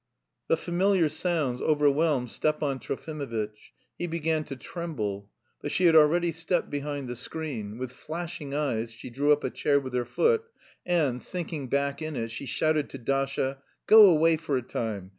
The 0.47 0.57
familiar 0.57 1.07
sounds 1.09 1.61
overwhelmed 1.61 2.31
Stepan 2.31 2.79
Trofimovitch. 2.79 3.71
He 3.99 4.07
began 4.07 4.43
to 4.45 4.55
tremble. 4.55 5.29
But 5.61 5.71
she 5.71 5.85
had 5.85 5.95
already 5.95 6.31
stepped 6.31 6.71
behind 6.71 7.07
the 7.07 7.15
screen. 7.15 7.77
With 7.77 7.91
flashing 7.91 8.51
eyes 8.51 8.91
she 8.91 9.11
drew 9.11 9.31
up 9.31 9.43
a 9.43 9.51
chair 9.51 9.79
with 9.79 9.93
her 9.93 10.03
foot, 10.05 10.43
and, 10.87 11.21
sinking 11.21 11.67
back 11.67 12.01
in 12.01 12.15
it, 12.15 12.31
she 12.31 12.47
shouted 12.47 12.89
to 12.89 12.97
Dasha: 12.97 13.59
"Go 13.85 14.07
away 14.07 14.37
for 14.37 14.57
a 14.57 14.63
time! 14.63 15.09